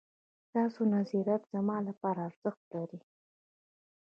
[0.47, 2.99] ستاسو نظريات زما لپاره ارزښت لري